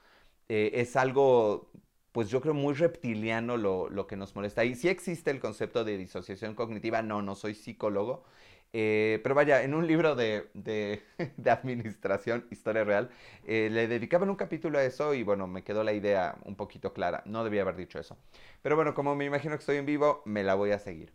Eh, 0.48 0.70
es 0.74 0.94
algo, 0.96 1.70
pues 2.12 2.30
yo 2.30 2.40
creo 2.40 2.54
muy 2.54 2.74
reptiliano 2.74 3.56
lo, 3.56 3.88
lo, 3.90 4.06
que 4.06 4.16
nos 4.16 4.34
molesta. 4.36 4.64
Y 4.64 4.76
si 4.76 4.88
existe 4.88 5.30
el 5.30 5.40
concepto 5.40 5.84
de 5.84 5.98
disociación 5.98 6.54
cognitiva, 6.54 7.02
no, 7.02 7.22
no 7.22 7.34
soy 7.34 7.54
psicólogo, 7.54 8.24
eh, 8.72 9.20
pero 9.22 9.34
vaya, 9.34 9.62
en 9.62 9.74
un 9.74 9.86
libro 9.86 10.14
de, 10.14 10.48
de, 10.54 11.50
administración, 11.50 12.46
historia 12.50 12.84
real, 12.84 13.10
eh, 13.46 13.68
le 13.70 13.88
dedicaban 13.88 14.28
un 14.30 14.36
capítulo 14.36 14.78
a 14.78 14.84
eso 14.84 15.14
y 15.14 15.22
bueno, 15.22 15.46
me 15.46 15.64
quedó 15.64 15.84
la 15.84 15.92
idea 15.92 16.36
un 16.44 16.56
poquito 16.56 16.92
clara. 16.92 17.22
No 17.26 17.44
debía 17.44 17.62
haber 17.62 17.76
dicho 17.76 17.98
eso. 17.98 18.18
Pero 18.62 18.76
bueno, 18.76 18.94
como 18.94 19.14
me 19.14 19.24
imagino 19.24 19.54
que 19.54 19.60
estoy 19.60 19.76
en 19.76 19.86
vivo, 19.86 20.22
me 20.24 20.42
la 20.42 20.54
voy 20.54 20.72
a 20.72 20.78
seguir. 20.78 21.12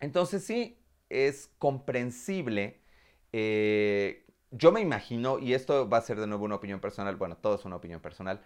Entonces 0.00 0.44
sí, 0.44 0.78
es 1.08 1.50
comprensible. 1.58 2.80
Eh, 3.32 4.26
yo 4.50 4.72
me 4.72 4.80
imagino, 4.80 5.38
y 5.38 5.54
esto 5.54 5.88
va 5.88 5.98
a 5.98 6.02
ser 6.02 6.20
de 6.20 6.26
nuevo 6.26 6.44
una 6.44 6.56
opinión 6.56 6.80
personal, 6.80 7.16
bueno, 7.16 7.36
todo 7.36 7.56
es 7.56 7.64
una 7.64 7.76
opinión 7.76 8.00
personal. 8.00 8.42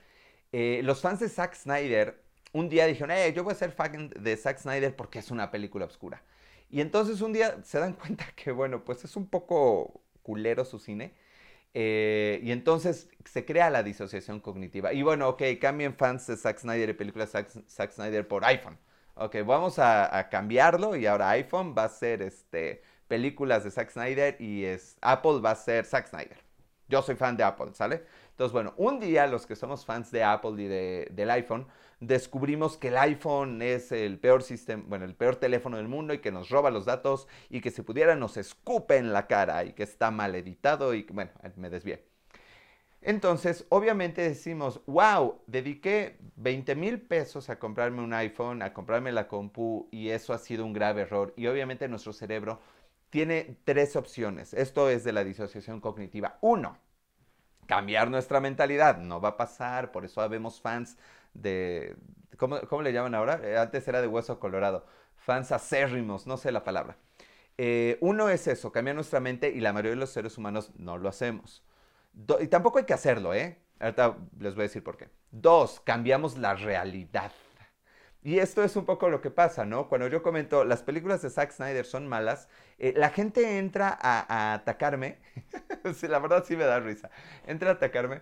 los 0.53 1.01
fans 1.03 1.21
de 1.21 1.29
Zack 1.29 1.55
Snyder 1.55 2.23
un 2.53 2.69
día 2.69 2.87
dijeron, 2.87 3.11
hey, 3.13 3.33
yo 3.35 3.45
voy 3.45 3.53
a 3.53 3.57
ser 3.57 3.73
fan 3.73 4.11
de 4.19 4.37
Zack 4.37 4.59
Snyder 4.59 4.97
porque 4.97 5.19
es 5.19 5.31
una 5.31 5.51
película 5.51 5.85
oscura. 5.85 6.23
Y 6.71 6.81
entonces 6.81 7.21
un 7.21 7.33
día 7.33 7.59
se 7.65 7.79
dan 7.79 7.93
cuenta 7.95 8.27
que, 8.37 8.53
bueno, 8.53 8.85
pues 8.85 9.05
es 9.05 9.17
un 9.17 9.27
poco 9.29 10.03
culero 10.23 10.65
su 10.65 10.79
cine. 10.79 11.15
Eh, 11.75 12.41
y 12.43 12.51
entonces 12.51 13.09
se 13.25 13.45
crea 13.45 13.71
la 13.71 13.83
disociación 13.83 14.41
cognitiva. 14.41 14.93
Y 14.93 15.03
bueno, 15.03 15.29
ok, 15.29 15.43
cambien 15.61 15.95
fans 15.95 16.27
de 16.27 16.37
Zack 16.37 16.59
Snyder 16.59 16.89
y 16.91 16.93
películas 16.95 17.31
Zack, 17.31 17.51
Zack 17.69 17.93
Snyder 17.93 18.27
por 18.27 18.45
iPhone. 18.45 18.79
Ok, 19.15 19.37
vamos 19.45 19.79
a, 19.79 20.29
cambiarlo 20.31 20.95
y 20.97 21.07
ahora 21.07 21.31
iPhone 21.31 21.75
va 21.77 21.85
a 21.85 21.89
ser 21.89 22.23
este, 22.23 22.83
películas 23.09 23.65
de 23.65 23.71
Zack 23.71 23.91
Snyder 23.91 24.37
y 24.41 24.65
es, 24.65 24.97
Apple 25.01 25.41
va 25.41 25.53
a 25.53 25.57
ser 25.57 25.85
Zack 25.85 26.07
Snyder. 26.09 26.39
Yo 26.89 27.03
soy 27.03 27.17
fan 27.17 27.37
de 27.37 27.45
Apple, 27.45 27.75
¿sale? 27.75 28.05
Entonces, 28.31 28.53
bueno, 28.53 28.75
un 28.77 29.01
día 29.01 29.27
los 29.27 29.47
que 29.47 29.57
somos 29.57 29.85
fans 29.85 30.11
de 30.13 30.23
Apple 30.23 30.63
y 30.63 30.69
del 31.13 31.31
iPhone, 31.31 31.67
descubrimos 32.01 32.77
que 32.77 32.89
el 32.89 32.99
iPhone 32.99 33.61
es 33.63 33.93
el 33.93 34.19
peor 34.19 34.43
sistema, 34.43 34.85
bueno, 34.87 35.05
el 35.05 35.15
peor 35.15 35.37
teléfono 35.37 35.77
del 35.77 35.89
mundo 35.89 36.15
y 36.15 36.19
que 36.19 36.33
nos 36.33 36.49
roba 36.49 36.71
los 36.71 36.85
datos 36.85 37.27
y 37.51 37.61
que 37.61 37.71
si 37.71 37.83
pudiera 37.83 38.15
nos 38.15 38.37
escupe 38.37 38.97
en 38.97 39.13
la 39.13 39.27
cara 39.27 39.65
y 39.65 39.73
que 39.73 39.83
está 39.83 40.11
mal 40.11 40.35
editado 40.35 40.95
y 40.95 41.03
bueno, 41.11 41.31
me 41.57 41.71
desvié. 41.71 42.05
Entonces, 43.01 43.65
obviamente 43.69 44.23
decimos, 44.23 44.81
wow, 44.87 45.41
dediqué 45.47 46.19
20 46.37 46.75
mil 46.75 47.01
pesos 47.01 47.49
a 47.49 47.59
comprarme 47.59 48.03
un 48.03 48.13
iPhone, 48.13 48.61
a 48.63 48.73
comprarme 48.73 49.13
la 49.13 49.29
compu 49.29 49.89
y 49.93 50.11
eso 50.11 50.33
ha 50.35 50.39
sido 50.39 50.65
un 50.65 50.73
grave 50.73 51.03
error. 51.03 51.33
Y 51.37 51.47
obviamente 51.47 51.87
nuestro 51.89 52.13
cerebro 52.13 52.61
tiene 53.11 53.57
tres 53.65 53.95
opciones. 53.97 54.53
Esto 54.53 54.91
es 54.91 55.05
de 55.05 55.13
la 55.13 55.25
disociación 55.25 55.81
cognitiva. 55.81 56.39
Uno, 56.41 56.77
cambiar 57.67 58.11
nuestra 58.11 58.41
mentalidad. 58.41 58.99
No 58.99 59.21
va 59.21 59.31
a 59.31 59.37
pasar, 59.37 59.93
por 59.93 60.05
eso 60.05 60.21
habemos 60.21 60.61
fans 60.61 60.99
de... 61.41 61.97
¿Cómo, 62.37 62.83
le 62.83 62.93
llaman 62.93 63.15
ahora? 63.15 63.41
Eh, 63.43 63.57
antes 63.59 63.87
era 63.89 64.01
de 64.01 64.07
hueso 64.07 64.39
colorado. 64.39 64.87
Fans 65.17 65.51
acérrimos, 65.53 66.27
no 66.27 66.37
sé 66.37 66.53
la 66.53 66.65
palabra. 66.65 66.97
Eh, 67.57 67.99
uno 68.01 68.29
es 68.29 68.47
eso, 68.47 68.71
cambiar 68.71 68.95
nuestra 68.95 69.19
mente 69.21 69.51
y 69.51 69.61
la 69.61 69.73
mayoría 69.73 69.91
de 69.91 69.97
los 69.97 70.11
seres 70.11 70.39
humanos 70.39 70.71
no 70.77 70.97
lo 70.99 71.09
hacemos 71.09 71.65
y 72.41 72.49
tampoco 72.49 72.79
hay 72.79 72.85
que 72.85 72.95
hacerlo, 72.95 73.35
¿eh? 73.35 73.59
Ahorita 73.81 74.17
les 74.41 74.55
voy 74.55 74.63
a 74.63 74.67
decir 74.69 74.83
por 74.83 74.97
qué. 74.97 75.09
Dos, 75.31 75.81
cambiamos 75.81 76.37
la 76.37 76.55
realidad. 76.55 77.33
Y 78.23 78.41
esto 78.41 78.65
es 78.65 78.75
un 78.75 78.85
poco 78.85 79.09
lo 79.09 79.21
que 79.21 79.31
pasa, 79.31 79.65
¿no? 79.65 79.89
Cuando 79.89 80.09
yo 80.09 80.23
comento, 80.23 80.65
las 80.65 80.83
películas 80.83 81.23
de 81.23 81.31
Zack 81.31 81.53
Snyder 81.53 81.87
son 81.87 82.09
malas, 82.09 82.49
eh, 82.79 82.93
la 82.97 83.11
gente 83.11 83.59
entra 83.59 83.97
a, 84.01 84.55
atacarme, 84.55 85.19
la 86.03 86.19
verdad 86.19 86.45
sí 86.45 86.57
me 86.57 86.65
da 86.65 86.81
risa, 86.81 87.11
entra 87.47 87.71
a 87.71 87.73
atacarme 87.75 88.21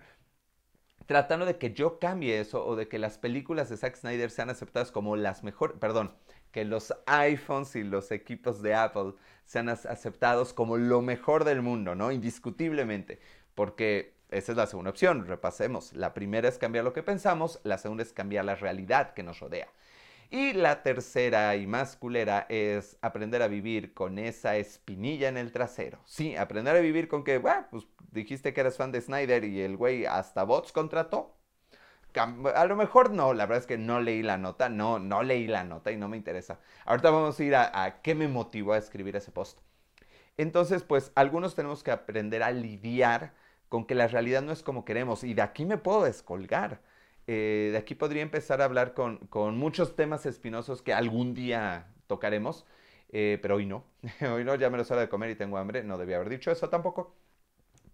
tratando 1.07 1.47
de 1.47 1.57
que 1.57 1.73
yo 1.73 1.97
cambie 1.97 2.39
eso 2.39 2.63
o 2.65 2.75
de 2.75 2.87
que 2.87 2.99
las 2.99 3.17
películas 3.17 3.69
de 3.69 3.77
Zack 3.77 3.95
Snyder 3.95 4.29
sean 4.29 4.51
aceptadas 4.51 4.91
como 4.91 5.15
las 5.15 5.43
mejores, 5.43 5.77
perdón, 5.79 6.13
que 6.51 6.63
los 6.63 6.93
iPhones 7.07 7.75
y 7.75 7.83
los 7.83 8.11
equipos 8.11 8.61
de 8.61 8.75
Apple 8.75 9.13
sean 9.45 9.69
aceptados 9.69 10.53
como 10.53 10.77
lo 10.77 11.01
mejor 11.01 11.43
del 11.43 11.61
mundo, 11.61 11.95
¿no? 11.95 12.11
Indiscutiblemente 12.11 13.19
porque 13.57 14.13
esa 14.29 14.51
es 14.51 14.57
la 14.57 14.67
segunda 14.67 14.91
opción, 14.91 15.25
repasemos. 15.25 15.93
La 15.93 16.13
primera 16.13 16.47
es 16.47 16.59
cambiar 16.59 16.83
lo 16.83 16.93
que 16.93 17.01
pensamos, 17.01 17.59
la 17.63 17.79
segunda 17.79 18.03
es 18.03 18.13
cambiar 18.13 18.45
la 18.45 18.53
realidad 18.53 19.15
que 19.15 19.23
nos 19.23 19.39
rodea. 19.39 19.67
Y 20.29 20.53
la 20.53 20.83
tercera 20.83 21.55
y 21.55 21.65
más 21.65 21.95
culera 21.95 22.45
es 22.49 22.97
aprender 23.01 23.41
a 23.41 23.47
vivir 23.47 23.95
con 23.95 24.19
esa 24.19 24.57
espinilla 24.57 25.27
en 25.29 25.37
el 25.37 25.51
trasero. 25.51 25.99
Sí, 26.05 26.35
aprender 26.35 26.75
a 26.75 26.81
vivir 26.81 27.07
con 27.07 27.23
que, 27.23 27.39
bueno, 27.39 27.65
pues 27.71 27.87
dijiste 28.17 28.53
que 28.53 28.61
eras 28.61 28.77
fan 28.77 28.91
de 28.91 29.01
Snyder 29.01 29.43
y 29.45 29.61
el 29.61 29.77
güey 29.77 30.05
hasta 30.05 30.43
bots 30.43 30.71
contrató. 30.71 31.37
A 32.55 32.65
lo 32.65 32.75
mejor 32.75 33.11
no, 33.11 33.33
la 33.33 33.45
verdad 33.45 33.61
es 33.61 33.67
que 33.67 33.77
no 33.77 33.99
leí 33.99 34.23
la 34.23 34.37
nota, 34.37 34.69
no, 34.69 34.97
no 34.97 35.21
leí 35.21 35.45
la 35.45 35.63
nota 35.63 35.91
y 35.91 35.97
no 35.97 36.07
me 36.07 36.17
interesa. 36.17 36.59
Ahorita 36.85 37.11
vamos 37.11 37.39
a 37.39 37.43
ir 37.43 37.55
a, 37.55 38.01
qué 38.01 38.15
me 38.15 38.27
motivó 38.27 38.73
a 38.73 38.77
escribir 38.77 39.15
ese 39.15 39.31
post. 39.31 39.59
Entonces, 40.37 40.83
pues 40.83 41.11
algunos 41.15 41.55
tenemos 41.55 41.83
que 41.83 41.91
aprender 41.91 42.43
a 42.43 42.51
lidiar 42.51 43.33
con 43.69 43.85
que 43.85 43.95
la 43.95 44.07
realidad 44.07 44.41
no 44.41 44.51
es 44.51 44.63
como 44.63 44.85
queremos. 44.85 45.23
Y 45.23 45.33
de 45.33 45.41
aquí 45.43 45.65
me 45.65 45.77
puedo 45.77 46.03
descolgar. 46.03 46.81
Eh, 47.27 47.69
de 47.71 47.77
aquí 47.77 47.95
podría 47.95 48.23
empezar 48.23 48.61
a 48.61 48.65
hablar 48.65 48.93
con, 48.93 49.19
muchos 49.57 49.95
temas 49.95 50.25
espinosos 50.25 50.81
que 50.81 50.93
algún 50.93 51.33
día 51.33 51.93
tocaremos, 52.07 52.65
eh, 53.11 53.37
pero 53.41 53.55
hoy 53.57 53.65
no. 53.65 53.83
hoy 54.33 54.43
no, 54.43 54.55
ya 54.55 54.69
me 54.69 54.77
lo 54.77 54.83
hora 54.83 55.01
de 55.01 55.09
comer 55.09 55.31
y 55.31 55.35
tengo 55.35 55.57
hambre. 55.57 55.83
No 55.83 55.97
debía 55.97 56.17
haber 56.17 56.29
dicho 56.29 56.51
eso 56.51 56.69
tampoco. 56.69 57.15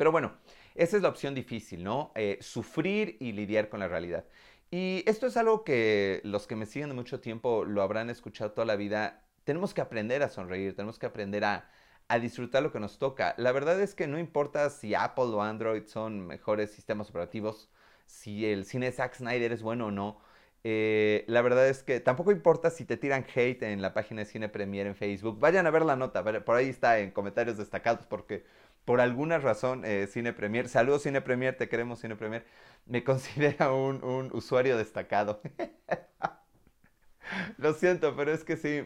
Pero 0.04 0.12
bueno, 0.12 0.34
esa 0.76 0.98
es 0.98 1.02
la 1.02 1.08
opción 1.08 1.34
difícil, 1.34 1.82
¿no? 1.82 2.12
Eh, 2.16 2.38
sufrir 2.42 3.16
y 3.22 3.32
lidiar 3.32 3.70
con 3.70 3.80
la 3.80 3.88
realidad. 3.88 4.26
Y 4.70 5.02
esto 5.08 5.28
es 5.28 5.38
algo 5.38 5.64
que 5.64 6.20
los 6.26 6.46
que 6.46 6.58
me 6.58 6.66
siguen 6.66 6.90
de 6.90 6.94
mucho 6.94 7.22
tiempo 7.22 7.64
lo 7.64 7.82
habrán 7.82 8.10
escuchado 8.10 8.52
toda 8.52 8.66
la 8.66 8.76
vida. 8.76 9.24
Tenemos 9.46 9.74
que 9.74 9.80
aprender 9.80 10.22
a 10.22 10.28
sonreír, 10.28 10.76
tenemos 10.76 11.00
que 11.00 11.06
aprender 11.06 11.46
a, 11.46 11.72
a 12.10 12.20
disfrutar 12.20 12.64
lo 12.64 12.74
que 12.74 12.82
nos 12.82 13.00
toca. 13.00 13.34
La 13.38 13.54
verdad 13.54 13.80
es 13.80 13.96
que 13.96 14.08
no 14.08 14.20
importa 14.20 14.70
si 14.72 14.94
Apple 14.94 15.24
o 15.24 15.42
Android 15.42 15.86
son 15.86 16.28
mejores 16.28 16.72
sistemas 16.72 17.10
operativos, 17.10 17.70
si 18.06 18.46
el 18.46 18.66
cine 18.66 18.92
Zack 18.92 19.16
Snyder 19.16 19.54
es 19.54 19.62
bueno 19.64 19.86
o 19.86 19.92
no. 19.92 20.20
Eh, 20.66 21.26
la 21.28 21.42
verdad 21.42 21.68
es 21.70 21.84
que 21.84 22.02
tampoco 22.02 22.32
importa 22.32 22.70
si 22.70 22.86
te 22.86 22.96
tiran 22.98 23.26
hate 23.36 23.64
en 23.64 23.82
la 23.82 23.94
página 23.94 24.22
de 24.22 24.26
Cine 24.26 24.50
Premier 24.50 24.86
en 24.88 24.96
Facebook. 24.96 25.40
Vayan 25.40 25.66
a 25.66 25.72
ver 25.72 25.84
la 25.86 25.96
nota, 25.96 26.24
por 26.44 26.56
ahí 26.58 26.68
está 26.70 27.00
en 27.00 27.12
comentarios 27.12 27.58
destacados 27.58 28.06
porque 28.06 28.44
por 28.86 29.02
alguna 29.02 29.40
razón 29.40 29.84
eh, 29.86 30.08
Cine 30.08 30.34
Premier, 30.34 30.68
saludos 30.70 31.04
Cine 31.04 31.22
Premier, 31.22 31.58
te 31.58 31.70
queremos 31.70 32.00
Cine 32.00 32.16
Premier, 32.16 32.46
me 32.86 33.04
considera 33.06 33.72
un, 33.74 34.04
un 34.04 34.30
usuario 34.34 34.78
destacado. 34.78 35.42
Lo 37.58 37.74
siento, 37.74 38.16
pero 38.16 38.32
es 38.34 38.44
que 38.44 38.58
sí 38.58 38.84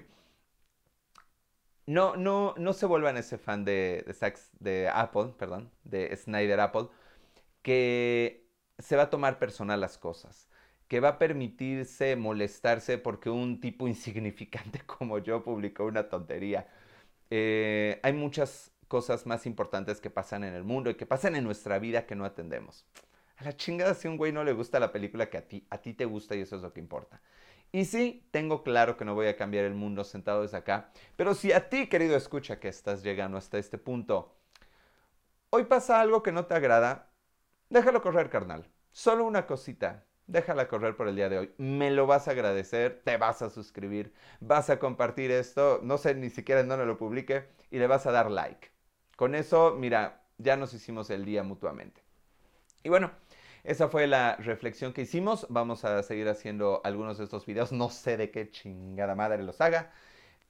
no, 1.86 2.16
no, 2.18 2.54
no 2.58 2.74
se 2.74 2.86
vuelvan 2.86 3.18
ese 3.18 3.38
fan 3.38 3.63
de, 3.66 4.04
de, 4.06 4.34
de 4.60 4.89
Apple, 4.89 5.34
perdón, 5.38 5.72
de 5.84 6.16
Snyder 6.16 6.60
Apple, 6.60 6.88
que 7.63 8.48
se 8.80 8.96
va 8.96 9.04
a 9.04 9.10
tomar 9.10 9.39
personal 9.39 9.82
las 9.82 9.98
cosas, 9.98 10.48
que 10.88 11.00
va 11.01 11.10
a 11.12 11.20
permitirse 11.20 12.16
molestarse 12.16 12.98
porque 12.98 13.30
un 13.30 13.60
tipo 13.62 13.88
insignificante 13.89 14.82
como 14.86 15.20
yo 15.20 15.44
publicó 15.44 15.86
una 15.86 16.08
tontería. 16.10 16.68
Eh, 17.32 18.00
hay 18.04 18.13
muchas 18.13 18.72
cosas 18.88 19.25
más 19.25 19.46
importantes 19.46 20.01
que 20.01 20.10
pasan 20.10 20.44
en 20.44 20.53
el 20.53 20.63
mundo 20.63 20.89
y 20.89 20.96
que 20.96 21.06
pasan 21.06 21.36
en 21.36 21.44
nuestra 21.44 21.79
vida 21.79 22.06
que 22.06 22.15
no 22.15 22.25
atendemos. 22.25 22.86
A 23.38 23.44
la 23.44 23.56
chingada 23.56 23.94
si 23.94 24.08
un 24.08 24.17
güey 24.17 24.32
no 24.32 24.44
le 24.44 24.53
gusta 24.53 24.79
la 24.79 24.91
película 24.91 25.29
que 25.29 25.38
a 25.38 25.48
ti, 25.48 25.67
a 25.70 25.77
ti 25.77 25.94
te 25.94 26.06
gusta 26.06 26.36
y 26.36 26.41
eso 26.41 26.56
es 26.56 26.62
lo 26.62 26.74
que 26.74 26.79
importa. 26.79 27.22
Y 27.72 27.86
sí, 27.86 28.27
tengo 28.32 28.63
claro 28.63 28.98
que 28.98 29.06
no 29.06 29.13
voy 29.13 29.27
a 29.27 29.36
cambiar 29.36 29.65
el 29.65 29.75
mundo 29.75 30.03
sentado 30.03 30.41
desde 30.41 30.58
acá, 30.58 30.89
pero 31.15 31.34
si 31.36 31.51
a 31.51 31.70
ti, 31.70 31.88
querido 31.88 32.15
escucha, 32.15 32.60
que 32.60 32.70
estás 32.70 33.03
llegando 33.03 33.38
hasta 33.38 33.58
este 33.58 33.77
punto, 33.77 34.38
hoy 35.50 35.65
pasa 35.65 36.00
algo 36.00 36.24
que 36.24 36.32
no 36.32 36.46
te 36.46 36.56
agrada, 36.56 37.12
déjalo 37.70 38.01
correr, 38.01 38.29
carnal. 38.29 38.70
Solo 38.91 39.25
una 39.25 39.46
cosita, 39.46 40.06
déjala 40.27 40.67
correr 40.67 40.96
por 40.96 41.08
el 41.08 41.15
día 41.15 41.29
de 41.29 41.39
hoy. 41.39 41.53
Me 41.58 41.91
lo 41.91 42.08
vas 42.08 42.27
a 42.27 42.32
agradecer, 42.32 43.01
te 43.03 43.17
vas 43.17 43.41
a 43.41 43.50
suscribir, 43.50 44.13
vas 44.39 44.70
a 44.70 44.79
compartir 44.79 45.29
esto, 45.32 45.79
no 45.84 45.98
sé 45.98 46.15
ni 46.15 46.29
siquiera 46.29 46.62
en 46.62 46.70
dónde 46.70 46.86
lo 46.86 46.98
publique, 46.98 47.48
y 47.70 47.79
le 47.79 47.88
vas 47.88 48.06
a 48.06 48.12
dar 48.12 48.32
like. 48.32 48.72
Con 49.17 49.33
eso, 49.33 49.75
mira, 49.75 50.21
ya 50.38 50.55
nos 50.57 50.75
hicimos 50.75 51.09
el 51.09 51.25
día 51.25 51.41
mutuamente. 51.41 52.03
Y 52.83 52.89
bueno, 52.89 53.12
esa 53.63 53.89
fue 53.89 54.05
la 54.05 54.36
reflexión 54.36 54.93
que 54.93 55.01
hicimos. 55.01 55.47
Vamos 55.50 55.83
a 55.86 56.03
seguir 56.03 56.29
haciendo 56.29 56.81
algunos 56.83 57.17
de 57.17 57.24
estos 57.24 57.43
videos. 57.47 57.71
No 57.71 57.89
sé 57.89 58.15
de 58.15 58.29
qué 58.29 58.51
chingada 58.51 59.15
madre 59.15 59.41
los 59.41 59.59
haga. 59.59 59.91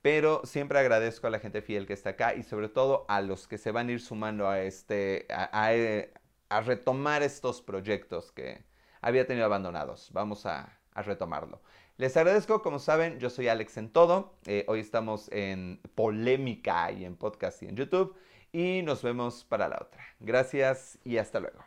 Pero 0.02 0.42
siempre 0.44 0.80
agradezco 0.80 1.28
a 1.28 1.30
la 1.30 1.40
gente 1.40 1.62
fiel 1.62 1.88
que 1.88 1.94
está 1.94 2.12
acá 2.12 2.36
y 2.36 2.44
sobre 2.44 2.68
todo 2.68 3.06
a 3.08 3.22
los 3.22 3.48
que 3.48 3.58
se 3.58 3.72
van 3.72 3.88
a 3.88 3.94
ir 3.94 4.02
sumando 4.02 4.50
a 4.50 4.62
este, 4.62 5.28
a, 5.30 6.62
retomar 6.62 7.24
estos 7.24 7.62
proyectos 7.62 8.34
que 8.34 8.66
había 9.00 9.26
tenido 9.26 9.46
abandonados. 9.46 10.10
Vamos 10.12 10.46
a, 10.46 10.78
retomarlo. 10.94 11.62
Les 11.96 12.18
agradezco, 12.18 12.62
como 12.62 12.80
saben, 12.80 13.18
yo 13.20 13.30
soy 13.30 13.48
Alex 13.48 13.78
en 13.78 13.90
todo. 13.94 14.36
Eh, 14.46 14.66
hoy 14.68 14.82
estamos 14.82 15.32
en 15.32 15.80
polémica 15.96 16.92
y 16.92 17.06
en 17.06 17.16
podcast 17.16 17.64
y 17.64 17.68
en 17.68 17.78
YouTube. 17.78 18.16
Y 18.52 18.82
nos 18.84 19.04
vemos 19.04 19.46
para 19.46 19.70
la 19.70 19.78
otra. 19.82 20.04
Gracias 20.20 21.00
y 21.04 21.18
hasta 21.18 21.40
luego. 21.40 21.64